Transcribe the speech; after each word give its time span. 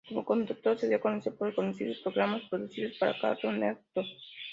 Como 0.07 0.25
conductor 0.25 0.75
se 0.79 0.87
dio 0.87 0.97
a 0.97 0.99
conocer 0.99 1.35
por 1.35 1.49
reconocidos 1.49 1.99
programas 1.99 2.41
producidos 2.49 2.97
para 2.97 3.19
Cartoon 3.21 3.59
Network. 3.59 4.09